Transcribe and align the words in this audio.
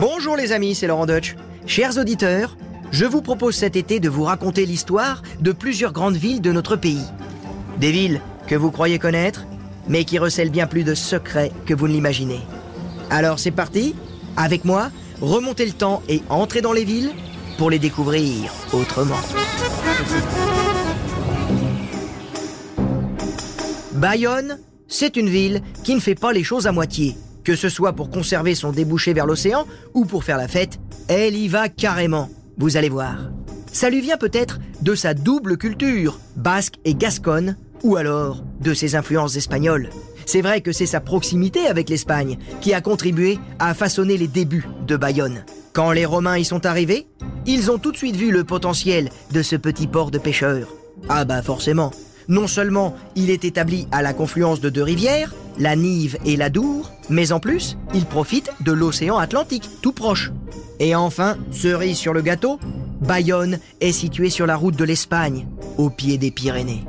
Bonjour 0.00 0.34
les 0.34 0.52
amis, 0.52 0.74
c'est 0.74 0.86
Laurent 0.86 1.04
Deutsch. 1.04 1.36
Chers 1.66 1.98
auditeurs, 1.98 2.56
je 2.90 3.04
vous 3.04 3.20
propose 3.20 3.54
cet 3.54 3.76
été 3.76 4.00
de 4.00 4.08
vous 4.08 4.24
raconter 4.24 4.64
l'histoire 4.64 5.20
de 5.42 5.52
plusieurs 5.52 5.92
grandes 5.92 6.16
villes 6.16 6.40
de 6.40 6.52
notre 6.52 6.74
pays. 6.74 7.04
Des 7.76 7.92
villes 7.92 8.22
que 8.46 8.54
vous 8.54 8.70
croyez 8.70 8.98
connaître, 8.98 9.44
mais 9.88 10.04
qui 10.04 10.18
recèlent 10.18 10.48
bien 10.48 10.66
plus 10.66 10.84
de 10.84 10.94
secrets 10.94 11.52
que 11.66 11.74
vous 11.74 11.86
ne 11.86 11.92
l'imaginez. 11.92 12.40
Alors 13.10 13.38
c'est 13.38 13.50
parti 13.50 13.94
Avec 14.38 14.64
moi, 14.64 14.90
remontez 15.20 15.66
le 15.66 15.72
temps 15.72 16.02
et 16.08 16.22
entrez 16.30 16.62
dans 16.62 16.72
les 16.72 16.84
villes 16.84 17.12
pour 17.58 17.68
les 17.68 17.78
découvrir 17.78 18.54
autrement. 18.72 19.20
Bayonne, 23.92 24.60
c'est 24.88 25.18
une 25.18 25.28
ville 25.28 25.60
qui 25.84 25.94
ne 25.94 26.00
fait 26.00 26.14
pas 26.14 26.32
les 26.32 26.42
choses 26.42 26.66
à 26.66 26.72
moitié. 26.72 27.16
Que 27.44 27.56
ce 27.56 27.68
soit 27.68 27.94
pour 27.94 28.10
conserver 28.10 28.54
son 28.54 28.72
débouché 28.72 29.12
vers 29.12 29.26
l'océan 29.26 29.66
ou 29.94 30.04
pour 30.04 30.24
faire 30.24 30.36
la 30.36 30.48
fête, 30.48 30.78
elle 31.08 31.36
y 31.36 31.48
va 31.48 31.68
carrément. 31.68 32.28
Vous 32.58 32.76
allez 32.76 32.88
voir. 32.88 33.30
Ça 33.72 33.88
lui 33.88 34.00
vient 34.00 34.16
peut-être 34.16 34.58
de 34.82 34.94
sa 34.94 35.14
double 35.14 35.56
culture, 35.56 36.18
basque 36.36 36.74
et 36.84 36.94
gasconne, 36.94 37.56
ou 37.82 37.96
alors 37.96 38.42
de 38.60 38.74
ses 38.74 38.94
influences 38.94 39.36
espagnoles. 39.36 39.90
C'est 40.26 40.42
vrai 40.42 40.60
que 40.60 40.72
c'est 40.72 40.86
sa 40.86 41.00
proximité 41.00 41.66
avec 41.66 41.88
l'Espagne 41.88 42.38
qui 42.60 42.74
a 42.74 42.80
contribué 42.80 43.38
à 43.58 43.74
façonner 43.74 44.16
les 44.16 44.28
débuts 44.28 44.68
de 44.86 44.96
Bayonne. 44.96 45.44
Quand 45.72 45.92
les 45.92 46.04
Romains 46.04 46.38
y 46.38 46.44
sont 46.44 46.66
arrivés, 46.66 47.06
ils 47.46 47.70
ont 47.70 47.78
tout 47.78 47.92
de 47.92 47.96
suite 47.96 48.16
vu 48.16 48.30
le 48.30 48.44
potentiel 48.44 49.08
de 49.32 49.42
ce 49.42 49.56
petit 49.56 49.86
port 49.86 50.10
de 50.10 50.18
pêcheurs. 50.18 50.68
Ah 51.08 51.24
bah 51.24 51.42
forcément. 51.42 51.90
Non 52.28 52.46
seulement 52.46 52.94
il 53.16 53.30
est 53.30 53.44
établi 53.44 53.88
à 53.92 54.02
la 54.02 54.12
confluence 54.12 54.60
de 54.60 54.68
deux 54.68 54.82
rivières, 54.82 55.34
la 55.58 55.76
Nive 55.76 56.18
et 56.24 56.36
la 56.36 56.50
Dour, 56.50 56.90
mais 57.08 57.32
en 57.32 57.40
plus, 57.40 57.76
il 57.94 58.06
profite 58.06 58.50
de 58.60 58.72
l'océan 58.72 59.18
Atlantique, 59.18 59.68
tout 59.82 59.92
proche. 59.92 60.32
Et 60.78 60.94
enfin, 60.94 61.36
cerise 61.50 61.98
sur 61.98 62.12
le 62.12 62.22
gâteau, 62.22 62.58
Bayonne 63.00 63.58
est 63.80 63.92
située 63.92 64.30
sur 64.30 64.46
la 64.46 64.56
route 64.56 64.76
de 64.76 64.84
l'Espagne, 64.84 65.46
au 65.78 65.90
pied 65.90 66.18
des 66.18 66.30
Pyrénées. 66.30 66.84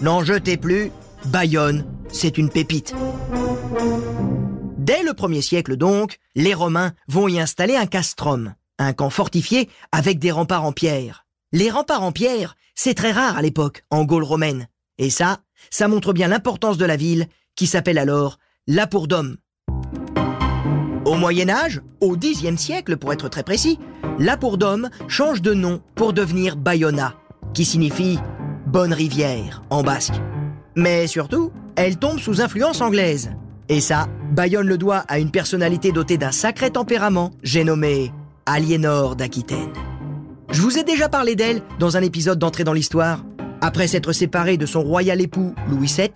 N'en 0.00 0.24
jetez 0.24 0.56
plus, 0.56 0.90
Bayonne, 1.26 1.84
c'est 2.08 2.38
une 2.38 2.50
pépite. 2.50 2.94
Dès 4.78 5.02
le 5.02 5.12
1er 5.12 5.42
siècle 5.42 5.76
donc, 5.76 6.18
les 6.34 6.54
Romains 6.54 6.92
vont 7.08 7.28
y 7.28 7.38
installer 7.38 7.76
un 7.76 7.86
castrum, 7.86 8.54
un 8.78 8.92
camp 8.92 9.10
fortifié 9.10 9.68
avec 9.92 10.18
des 10.18 10.32
remparts 10.32 10.64
en 10.64 10.72
pierre. 10.72 11.26
Les 11.52 11.70
remparts 11.70 12.02
en 12.02 12.12
pierre, 12.12 12.56
c'est 12.74 12.94
très 12.94 13.12
rare 13.12 13.36
à 13.36 13.42
l'époque, 13.42 13.84
en 13.90 14.04
Gaule 14.04 14.24
romaine. 14.24 14.68
Et 14.98 15.10
ça, 15.10 15.38
ça 15.70 15.88
montre 15.88 16.12
bien 16.12 16.28
l'importance 16.28 16.78
de 16.78 16.84
la 16.84 16.96
ville, 16.96 17.28
qui 17.56 17.66
s'appelle 17.66 17.98
alors 17.98 18.38
La 18.66 18.86
Pour-d'Homme. 18.86 19.36
Au 21.04 21.14
Moyen 21.14 21.48
Âge, 21.48 21.82
au 22.00 22.16
Xe 22.16 22.56
siècle 22.56 22.96
pour 22.96 23.12
être 23.12 23.28
très 23.28 23.42
précis, 23.42 23.78
La 24.18 24.36
Pour-d'Homme 24.36 24.88
change 25.08 25.42
de 25.42 25.54
nom 25.54 25.80
pour 25.94 26.12
devenir 26.12 26.56
Bayona, 26.56 27.14
qui 27.54 27.64
signifie 27.64 28.18
bonne 28.66 28.92
rivière 28.92 29.62
en 29.70 29.82
basque. 29.82 30.14
Mais 30.76 31.06
surtout, 31.06 31.52
elle 31.76 31.98
tombe 31.98 32.18
sous 32.18 32.40
influence 32.40 32.80
anglaise. 32.80 33.32
Et 33.68 33.80
ça, 33.80 34.08
Bayonne 34.32 34.66
le 34.66 34.78
doit 34.78 35.04
à 35.08 35.18
une 35.18 35.30
personnalité 35.30 35.92
dotée 35.92 36.18
d'un 36.18 36.32
sacré 36.32 36.70
tempérament, 36.70 37.30
j'ai 37.42 37.64
nommé 37.64 38.12
Aliénor 38.46 39.16
d'Aquitaine. 39.16 39.72
Je 40.50 40.60
vous 40.60 40.78
ai 40.78 40.84
déjà 40.84 41.08
parlé 41.08 41.34
d'elle 41.34 41.62
dans 41.78 41.96
un 41.96 42.02
épisode 42.02 42.38
d'entrée 42.38 42.64
dans 42.64 42.72
l'histoire. 42.72 43.24
Après 43.60 43.86
s'être 43.86 44.12
séparée 44.12 44.56
de 44.56 44.66
son 44.66 44.82
royal 44.82 45.20
époux 45.20 45.54
Louis 45.68 45.92
VII, 45.96 46.10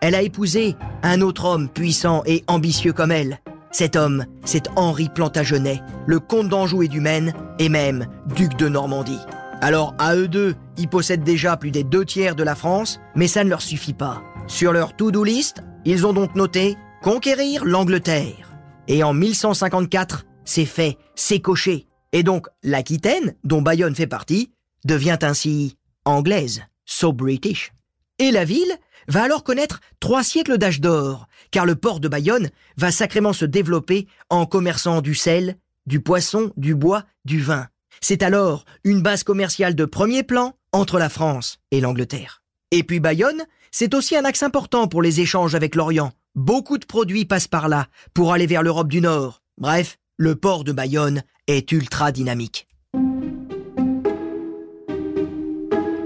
elle 0.00 0.14
a 0.14 0.22
épousé 0.22 0.76
un 1.02 1.20
autre 1.20 1.44
homme 1.44 1.68
puissant 1.68 2.22
et 2.26 2.44
ambitieux 2.46 2.92
comme 2.92 3.12
elle. 3.12 3.40
Cet 3.70 3.96
homme, 3.96 4.26
c'est 4.44 4.68
Henri 4.76 5.08
Plantagenet, 5.08 5.80
le 6.06 6.20
comte 6.20 6.48
d'Anjou 6.48 6.82
et 6.82 6.88
du 6.88 7.00
Maine, 7.00 7.32
et 7.58 7.68
même 7.68 8.06
duc 8.36 8.56
de 8.56 8.68
Normandie. 8.68 9.20
Alors 9.62 9.94
à 9.98 10.14
eux 10.16 10.28
deux, 10.28 10.56
ils 10.76 10.88
possèdent 10.88 11.24
déjà 11.24 11.56
plus 11.56 11.70
des 11.70 11.84
deux 11.84 12.04
tiers 12.04 12.34
de 12.34 12.42
la 12.42 12.54
France, 12.54 13.00
mais 13.14 13.28
ça 13.28 13.44
ne 13.44 13.48
leur 13.48 13.62
suffit 13.62 13.94
pas. 13.94 14.22
Sur 14.46 14.72
leur 14.72 14.94
to-do 14.96 15.24
list, 15.24 15.62
ils 15.84 16.06
ont 16.06 16.12
donc 16.12 16.34
noté 16.34 16.76
conquérir 17.02 17.64
l'Angleterre. 17.64 18.52
Et 18.88 19.02
en 19.02 19.14
1154, 19.14 20.26
c'est 20.44 20.66
fait, 20.66 20.98
c'est 21.14 21.40
coché. 21.40 21.86
Et 22.12 22.22
donc 22.22 22.48
l'Aquitaine, 22.62 23.34
dont 23.44 23.62
Bayonne 23.62 23.94
fait 23.94 24.06
partie, 24.06 24.52
devient 24.84 25.18
ainsi 25.22 25.76
anglaise, 26.04 26.62
so 26.84 27.12
British. 27.12 27.72
Et 28.18 28.30
la 28.30 28.44
ville 28.44 28.76
va 29.08 29.22
alors 29.22 29.44
connaître 29.44 29.80
trois 30.00 30.24
siècles 30.24 30.58
d'âge 30.58 30.80
d'or, 30.80 31.28
car 31.50 31.66
le 31.66 31.74
port 31.74 32.00
de 32.00 32.08
Bayonne 32.08 32.50
va 32.76 32.90
sacrément 32.90 33.32
se 33.32 33.44
développer 33.44 34.06
en 34.30 34.46
commerçant 34.46 35.00
du 35.00 35.14
sel, 35.14 35.56
du 35.86 36.00
poisson, 36.00 36.52
du 36.56 36.74
bois, 36.74 37.04
du 37.24 37.40
vin. 37.40 37.68
C'est 38.00 38.22
alors 38.22 38.64
une 38.84 39.02
base 39.02 39.24
commerciale 39.24 39.74
de 39.74 39.84
premier 39.84 40.22
plan 40.22 40.54
entre 40.72 40.98
la 40.98 41.08
France 41.08 41.58
et 41.70 41.80
l'Angleterre. 41.80 42.42
Et 42.70 42.82
puis 42.82 43.00
Bayonne, 43.00 43.44
c'est 43.70 43.94
aussi 43.94 44.16
un 44.16 44.24
axe 44.24 44.42
important 44.42 44.88
pour 44.88 45.02
les 45.02 45.20
échanges 45.20 45.54
avec 45.54 45.74
l'Orient. 45.74 46.12
Beaucoup 46.34 46.78
de 46.78 46.86
produits 46.86 47.26
passent 47.26 47.48
par 47.48 47.68
là 47.68 47.88
pour 48.14 48.32
aller 48.32 48.46
vers 48.46 48.62
l'Europe 48.62 48.88
du 48.88 49.00
Nord. 49.00 49.42
Bref, 49.58 49.98
le 50.16 50.34
port 50.34 50.64
de 50.64 50.72
Bayonne 50.72 51.22
est 51.46 51.70
ultra 51.72 52.12
dynamique. 52.12 52.66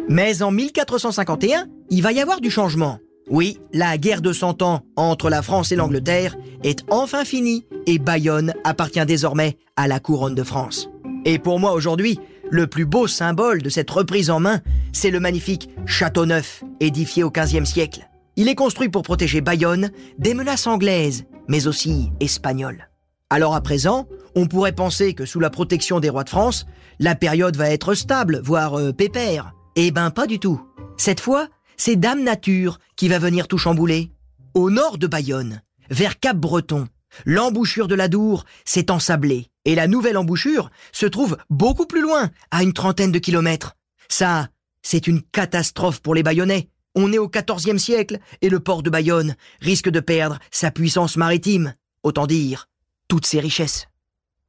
Mais 0.08 0.42
en 0.42 0.50
1451, 0.50 1.68
il 1.90 2.02
va 2.02 2.12
y 2.12 2.20
avoir 2.20 2.40
du 2.40 2.50
changement. 2.50 2.98
Oui, 3.28 3.58
la 3.72 3.98
guerre 3.98 4.22
de 4.22 4.32
Cent 4.32 4.62
Ans 4.62 4.82
entre 4.94 5.30
la 5.30 5.42
France 5.42 5.72
et 5.72 5.76
l'Angleterre 5.76 6.36
est 6.62 6.84
enfin 6.90 7.24
finie 7.24 7.66
et 7.86 7.98
Bayonne 7.98 8.54
appartient 8.62 9.04
désormais 9.04 9.56
à 9.76 9.88
la 9.88 9.98
couronne 9.98 10.34
de 10.36 10.44
France. 10.44 10.88
Et 11.24 11.40
pour 11.40 11.58
moi 11.58 11.72
aujourd'hui, 11.72 12.20
le 12.50 12.68
plus 12.68 12.86
beau 12.86 13.08
symbole 13.08 13.62
de 13.62 13.68
cette 13.68 13.90
reprise 13.90 14.30
en 14.30 14.38
main, 14.38 14.60
c'est 14.92 15.10
le 15.10 15.18
magnifique 15.18 15.68
Château 15.86 16.24
Neuf, 16.24 16.62
édifié 16.78 17.24
au 17.24 17.30
XVe 17.30 17.64
siècle. 17.64 18.08
Il 18.36 18.48
est 18.48 18.54
construit 18.54 18.88
pour 18.88 19.02
protéger 19.02 19.40
Bayonne 19.40 19.90
des 20.18 20.34
menaces 20.34 20.68
anglaises, 20.68 21.24
mais 21.48 21.66
aussi 21.66 22.10
espagnoles. 22.20 22.88
Alors 23.28 23.56
à 23.56 23.60
présent, 23.60 24.06
on 24.36 24.46
pourrait 24.46 24.72
penser 24.72 25.14
que 25.14 25.24
sous 25.24 25.40
la 25.40 25.50
protection 25.50 25.98
des 25.98 26.10
rois 26.10 26.22
de 26.22 26.30
France, 26.30 26.66
la 27.00 27.16
période 27.16 27.56
va 27.56 27.70
être 27.70 27.94
stable, 27.94 28.40
voire 28.44 28.78
euh, 28.78 28.92
pépère. 28.92 29.52
Eh 29.74 29.90
ben 29.90 30.10
pas 30.10 30.28
du 30.28 30.38
tout. 30.38 30.60
Cette 30.96 31.20
fois, 31.20 31.48
c'est 31.76 31.96
Dame 31.96 32.22
Nature 32.22 32.78
qui 32.96 33.08
va 33.08 33.18
venir 33.18 33.48
tout 33.48 33.58
chambouler. 33.58 34.10
Au 34.54 34.70
nord 34.70 34.98
de 34.98 35.06
Bayonne, 35.06 35.62
vers 35.90 36.18
Cap-Breton, 36.18 36.88
l'embouchure 37.24 37.88
de 37.88 37.94
la 37.94 38.08
Dour 38.08 38.44
s'est 38.64 38.90
ensablée 38.90 39.50
et 39.64 39.74
la 39.74 39.86
nouvelle 39.86 40.16
embouchure 40.16 40.70
se 40.92 41.06
trouve 41.06 41.36
beaucoup 41.50 41.86
plus 41.86 42.00
loin, 42.00 42.30
à 42.50 42.62
une 42.62 42.72
trentaine 42.72 43.12
de 43.12 43.18
kilomètres. 43.18 43.76
Ça, 44.08 44.48
c'est 44.82 45.06
une 45.06 45.22
catastrophe 45.22 46.00
pour 46.00 46.14
les 46.14 46.22
Bayonnais. 46.22 46.68
On 46.94 47.12
est 47.12 47.18
au 47.18 47.28
XIVe 47.28 47.78
siècle 47.78 48.18
et 48.40 48.48
le 48.48 48.60
port 48.60 48.82
de 48.82 48.90
Bayonne 48.90 49.36
risque 49.60 49.90
de 49.90 50.00
perdre 50.00 50.38
sa 50.50 50.70
puissance 50.70 51.16
maritime, 51.16 51.74
autant 52.02 52.26
dire 52.26 52.68
toutes 53.08 53.26
ses 53.26 53.40
richesses. 53.40 53.88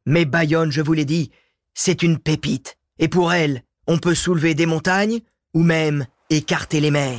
Mais 0.06 0.26
Bayonne, 0.26 0.72
je 0.72 0.82
vous 0.82 0.94
l'ai 0.94 1.06
dit, 1.06 1.32
c'est 1.74 2.04
une 2.04 2.18
pépite. 2.18 2.78
Et 3.00 3.09
pour 3.09 3.34
elle, 3.34 3.64
on 3.88 3.98
peut 3.98 4.16
soulever 4.16 4.56
des 4.56 4.66
montagnes 4.66 5.20
ou 5.54 5.64
même 5.64 6.06
écarter 6.30 6.82
les 6.82 6.92
mers. 6.92 7.18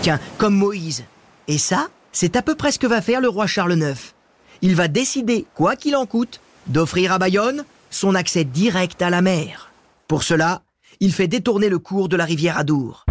Tiens, 0.00 0.18
comme 0.38 0.54
Moïse. 0.54 1.04
Et 1.48 1.58
ça, 1.58 1.88
c'est 2.12 2.36
à 2.36 2.42
peu 2.42 2.54
près 2.54 2.72
ce 2.72 2.78
que 2.78 2.86
va 2.86 3.02
faire 3.02 3.20
le 3.20 3.28
roi 3.28 3.46
Charles 3.46 3.74
IX. 3.74 4.14
Il 4.62 4.74
va 4.74 4.88
décider, 4.88 5.44
quoi 5.54 5.76
qu'il 5.76 5.96
en 5.96 6.06
coûte, 6.06 6.40
d'offrir 6.66 7.12
à 7.12 7.18
Bayonne 7.18 7.64
son 7.90 8.14
accès 8.14 8.44
direct 8.44 9.02
à 9.02 9.10
la 9.10 9.20
mer. 9.20 9.70
Pour 10.08 10.22
cela, 10.22 10.62
il 11.00 11.12
fait 11.12 11.28
détourner 11.28 11.68
le 11.68 11.78
cours 11.78 12.08
de 12.08 12.16
la 12.16 12.24
rivière 12.24 12.56
Adour. 12.56 13.04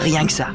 Rien 0.00 0.26
que 0.26 0.32
ça. 0.32 0.48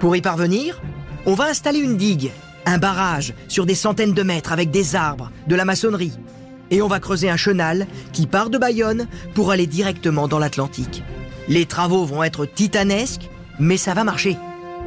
Pour 0.00 0.14
y 0.14 0.20
parvenir, 0.20 0.82
on 1.24 1.34
va 1.34 1.44
installer 1.44 1.78
une 1.78 1.96
digue, 1.96 2.30
un 2.66 2.78
barrage 2.78 3.32
sur 3.48 3.64
des 3.64 3.74
centaines 3.74 4.12
de 4.12 4.22
mètres 4.22 4.52
avec 4.52 4.70
des 4.70 4.94
arbres, 4.94 5.30
de 5.46 5.54
la 5.54 5.64
maçonnerie, 5.64 6.12
et 6.70 6.82
on 6.82 6.88
va 6.88 7.00
creuser 7.00 7.30
un 7.30 7.36
chenal 7.36 7.86
qui 8.12 8.26
part 8.26 8.50
de 8.50 8.58
Bayonne 8.58 9.06
pour 9.34 9.50
aller 9.50 9.66
directement 9.66 10.28
dans 10.28 10.38
l'Atlantique. 10.38 11.02
Les 11.48 11.66
travaux 11.66 12.04
vont 12.04 12.22
être 12.22 12.46
titanesques, 12.46 13.28
mais 13.58 13.76
ça 13.76 13.94
va 13.94 14.04
marcher. 14.04 14.36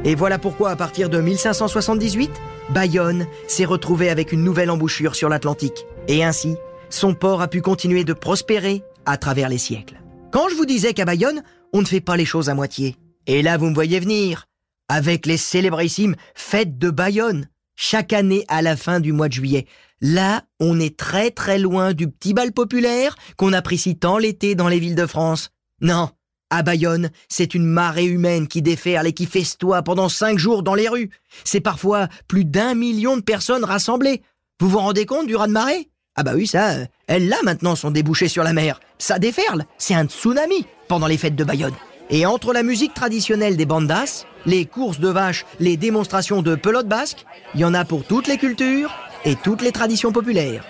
Et 0.04 0.14
voilà 0.14 0.38
pourquoi 0.38 0.70
à 0.70 0.76
partir 0.76 1.08
de 1.08 1.20
1578, 1.20 2.30
Bayonne 2.70 3.26
s'est 3.48 3.64
retrouvé 3.64 4.10
avec 4.10 4.32
une 4.32 4.44
nouvelle 4.44 4.70
embouchure 4.70 5.14
sur 5.14 5.28
l'Atlantique. 5.28 5.86
Et 6.08 6.24
ainsi, 6.24 6.56
son 6.88 7.14
port 7.14 7.42
a 7.42 7.48
pu 7.48 7.62
continuer 7.62 8.04
de 8.04 8.12
prospérer 8.12 8.82
à 9.06 9.16
travers 9.16 9.48
les 9.48 9.58
siècles. 9.58 10.00
Quand 10.30 10.48
je 10.48 10.54
vous 10.54 10.66
disais 10.66 10.94
qu'à 10.94 11.04
Bayonne, 11.04 11.42
on 11.72 11.80
ne 11.80 11.86
fait 11.86 12.00
pas 12.00 12.16
les 12.16 12.24
choses 12.24 12.48
à 12.48 12.54
moitié. 12.54 12.96
Et 13.26 13.42
là, 13.42 13.56
vous 13.56 13.66
me 13.66 13.74
voyez 13.74 14.00
venir, 14.00 14.46
avec 14.88 15.26
les 15.26 15.36
célébrissimes 15.36 16.16
fêtes 16.34 16.78
de 16.78 16.90
Bayonne, 16.90 17.48
chaque 17.76 18.12
année 18.12 18.44
à 18.48 18.62
la 18.62 18.76
fin 18.76 19.00
du 19.00 19.12
mois 19.12 19.28
de 19.28 19.34
juillet. 19.34 19.66
Là, 20.00 20.42
on 20.60 20.80
est 20.80 20.96
très 20.96 21.30
très 21.30 21.58
loin 21.58 21.92
du 21.92 22.08
petit 22.08 22.34
bal 22.34 22.52
populaire 22.52 23.16
qu'on 23.36 23.52
apprécie 23.52 23.96
tant 23.96 24.18
l'été 24.18 24.54
dans 24.54 24.68
les 24.68 24.78
villes 24.78 24.94
de 24.94 25.06
France. 25.06 25.50
Non, 25.80 26.10
à 26.50 26.62
Bayonne, 26.62 27.10
c'est 27.28 27.54
une 27.54 27.64
marée 27.64 28.04
humaine 28.04 28.48
qui 28.48 28.60
déferle 28.60 29.06
et 29.06 29.12
qui 29.12 29.26
festoie 29.26 29.82
pendant 29.82 30.08
cinq 30.08 30.38
jours 30.38 30.62
dans 30.62 30.74
les 30.74 30.88
rues. 30.88 31.10
C'est 31.44 31.60
parfois 31.60 32.08
plus 32.28 32.44
d'un 32.44 32.74
million 32.74 33.16
de 33.16 33.22
personnes 33.22 33.64
rassemblées. 33.64 34.22
Vous 34.60 34.68
vous 34.68 34.78
rendez 34.78 35.06
compte 35.06 35.26
du 35.26 35.36
raz-de-marée 35.36 35.88
Ah 36.16 36.22
bah 36.22 36.32
oui, 36.34 36.46
ça, 36.46 36.70
euh, 36.70 36.86
elles 37.06 37.28
là 37.28 37.36
maintenant 37.44 37.76
sont 37.76 37.90
débouchées 37.90 38.28
sur 38.28 38.42
la 38.42 38.52
mer. 38.52 38.80
Ça 38.98 39.18
déferle, 39.18 39.64
c'est 39.78 39.94
un 39.94 40.06
tsunami 40.06 40.66
pendant 40.88 41.06
les 41.06 41.18
fêtes 41.18 41.36
de 41.36 41.44
Bayonne. 41.44 41.74
Et 42.10 42.26
entre 42.26 42.52
la 42.52 42.64
musique 42.64 42.92
traditionnelle 42.92 43.56
des 43.56 43.66
bandas, 43.66 44.26
les 44.44 44.66
courses 44.66 44.98
de 44.98 45.08
vaches, 45.08 45.46
les 45.60 45.76
démonstrations 45.76 46.42
de 46.42 46.56
pelote 46.56 46.88
basque, 46.88 47.24
il 47.54 47.60
y 47.60 47.64
en 47.64 47.72
a 47.72 47.84
pour 47.84 48.04
toutes 48.04 48.26
les 48.26 48.36
cultures 48.36 48.92
et 49.24 49.36
toutes 49.36 49.62
les 49.62 49.70
traditions 49.70 50.10
populaires. 50.10 50.64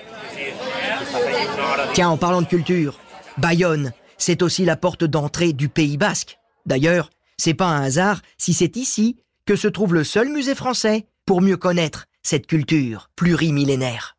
Tiens, 1.95 2.11
en 2.11 2.19
parlant 2.19 2.43
de 2.43 2.47
culture, 2.47 2.99
Bayonne, 3.39 3.93
c'est 4.21 4.43
aussi 4.43 4.65
la 4.65 4.77
porte 4.77 5.05
d'entrée 5.05 5.53
du 5.53 5.69
Pays 5.69 5.97
basque. 5.97 6.39
D'ailleurs, 6.67 7.11
c'est 7.37 7.55
pas 7.55 7.69
un 7.69 7.83
hasard 7.83 8.21
si 8.39 8.55
c'est 8.55 8.77
ici 8.77 9.17
que 9.47 9.57
se 9.57 9.67
trouve 9.67 9.95
le 9.95 10.05
seul 10.05 10.29
musée 10.29 10.55
français 10.55 11.07
pour 11.27 11.41
mieux 11.41 11.57
connaître 11.57 12.07
cette 12.23 12.47
culture 12.47 13.11
plurimillénaire. 13.17 14.17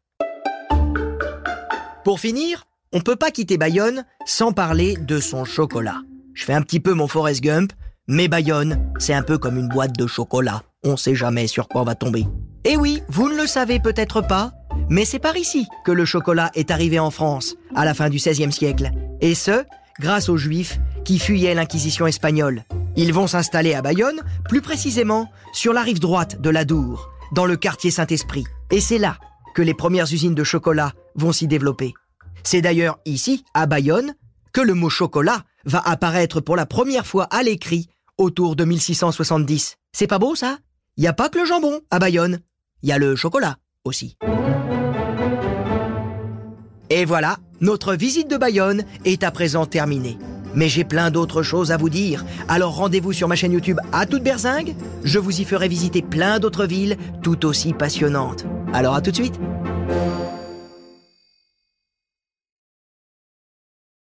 Pour 2.04 2.20
finir, 2.20 2.66
on 2.92 3.00
peut 3.00 3.16
pas 3.16 3.32
quitter 3.32 3.58
Bayonne 3.58 4.06
sans 4.26 4.52
parler 4.52 4.98
de 4.98 5.20
son 5.20 5.46
chocolat. 5.46 6.02
Je 6.34 6.46
fais 6.46 6.54
un 6.54 6.64
petit 6.64 6.80
peu 6.80 6.94
mon 6.94 7.08
Forrest 7.08 7.42
Gump, 7.42 7.72
mais 8.08 8.28
Bayonne, 8.28 8.92
c'est 8.98 9.14
un 9.14 9.22
peu 9.22 9.38
comme 9.38 9.58
une 9.58 9.70
boîte 9.70 9.98
de 9.98 10.08
chocolat. 10.08 10.64
On 10.84 10.98
sait 10.98 11.16
jamais 11.16 11.46
sur 11.48 11.68
quoi 11.68 11.82
on 11.82 11.86
va 11.86 11.96
tomber. 11.96 12.26
Et 12.64 12.76
oui, 12.76 13.02
vous 13.08 13.30
ne 13.30 13.36
le 13.36 13.46
savez 13.46 13.80
peut-être 13.80 14.22
pas, 14.22 14.52
mais 14.90 15.06
c'est 15.06 15.20
par 15.20 15.38
ici 15.38 15.68
que 15.86 15.92
le 15.92 16.06
chocolat 16.06 16.50
est 16.56 16.72
arrivé 16.72 17.00
en 17.00 17.12
France, 17.12 17.56
à 17.76 17.86
la 17.86 17.94
fin 17.94 18.10
du 18.10 18.18
XVIe 18.18 18.52
siècle. 18.52 18.92
Et 19.20 19.36
ce, 19.36 19.64
grâce 20.00 20.30
aux 20.30 20.38
Juifs 20.38 20.80
qui 21.06 21.20
fuyaient 21.20 21.54
l'Inquisition 21.54 22.08
espagnole. 22.08 22.64
Ils 22.96 23.14
vont 23.14 23.28
s'installer 23.28 23.74
à 23.74 23.82
Bayonne, 23.82 24.22
plus 24.48 24.62
précisément 24.62 25.30
sur 25.54 25.74
la 25.74 25.82
rive 25.82 26.00
droite 26.00 26.42
de 26.42 26.50
l'Adour, 26.50 27.10
dans 27.32 27.46
le 27.46 27.58
quartier 27.58 27.92
Saint-Esprit. 27.92 28.46
Et 28.70 28.82
c'est 28.82 28.98
là 28.98 29.18
que 29.54 29.62
les 29.62 29.74
premières 29.74 30.12
usines 30.12 30.36
de 30.36 30.44
chocolat 30.44 30.94
vont 31.16 31.32
s'y 31.32 31.48
développer. 31.48 31.94
C'est 32.44 32.62
d'ailleurs 32.62 33.00
ici, 33.06 33.44
à 33.54 33.66
Bayonne, 33.66 34.16
que 34.54 34.62
le 34.62 34.74
mot 34.74 34.90
chocolat 34.90 35.44
va 35.66 35.80
apparaître 35.80 36.42
pour 36.42 36.56
la 36.56 36.66
première 36.66 37.06
fois 37.06 37.26
à 37.26 37.44
l'écrit 37.44 37.88
autour 38.18 38.56
de 38.56 38.66
1670. 38.66 39.78
C'est 39.94 40.08
pas 40.08 40.20
beau 40.20 40.36
ça? 40.36 40.58
Il 40.98 41.02
n'y 41.02 41.08
a 41.08 41.14
pas 41.14 41.30
que 41.30 41.40
le 41.40 41.46
jambon 41.46 41.80
à 41.90 42.00
Bayonne, 42.00 42.40
il 42.82 42.90
y 42.90 42.92
a 42.92 42.98
le 42.98 43.16
chocolat 43.16 43.58
aussi. 43.86 44.18
Et 46.90 47.06
voilà, 47.06 47.38
notre 47.62 47.94
visite 47.94 48.30
de 48.30 48.38
Bayonne 48.38 48.84
est 49.06 49.24
à 49.24 49.30
présent 49.30 49.68
terminée. 49.68 50.18
Mais 50.56 50.68
j'ai 50.68 50.84
plein 50.84 51.12
d'autres 51.12 51.44
choses 51.44 51.72
à 51.72 51.78
vous 51.78 51.90
dire, 51.90 52.26
alors 52.50 52.76
rendez-vous 52.76 53.14
sur 53.14 53.28
ma 53.28 53.36
chaîne 53.36 53.54
YouTube 53.54 53.80
à 53.94 54.06
toute 54.06 54.24
berzingue, 54.24 54.74
je 55.04 55.20
vous 55.20 55.40
y 55.40 55.46
ferai 55.46 55.68
visiter 55.68 56.02
plein 56.02 56.40
d'autres 56.40 56.66
villes 56.66 56.98
tout 57.22 57.46
aussi 57.46 57.72
passionnantes. 57.72 58.46
Alors 58.74 58.96
à 58.96 59.02
tout 59.02 59.12
de 59.12 59.16
suite 59.16 59.40